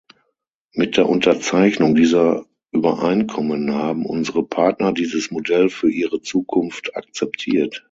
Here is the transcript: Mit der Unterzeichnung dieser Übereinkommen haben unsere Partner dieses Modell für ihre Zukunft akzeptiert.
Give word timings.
Mit 0.73 0.97
der 0.97 1.07
Unterzeichnung 1.07 1.93
dieser 1.93 2.47
Übereinkommen 2.71 3.75
haben 3.75 4.07
unsere 4.07 4.43
Partner 4.43 4.93
dieses 4.93 5.29
Modell 5.29 5.69
für 5.69 5.91
ihre 5.91 6.21
Zukunft 6.23 6.95
akzeptiert. 6.95 7.79